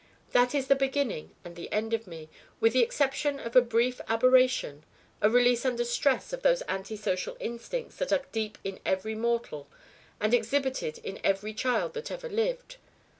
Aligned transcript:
That 0.31 0.55
is 0.55 0.65
the 0.65 0.73
beginning 0.73 1.35
and 1.45 1.55
the 1.55 1.71
end 1.71 1.93
of 1.93 2.07
me, 2.07 2.27
with 2.59 2.73
the 2.73 2.81
exception 2.81 3.39
of 3.39 3.55
a 3.55 3.61
brief 3.61 4.01
aberration 4.07 4.83
a 5.21 5.29
release 5.29 5.63
under 5.63 5.85
stress 5.85 6.33
of 6.33 6.41
those 6.41 6.63
anti 6.63 6.97
social 6.97 7.37
instincts 7.39 7.97
that 7.97 8.11
are 8.11 8.25
deep 8.31 8.57
in 8.63 8.79
every 8.83 9.13
mortal 9.13 9.67
and 10.19 10.33
exhibited 10.33 10.99
by 11.05 11.21
every 11.23 11.53
child 11.53 11.93
that 11.93 12.09
ever 12.09 12.29
lived. 12.29 12.77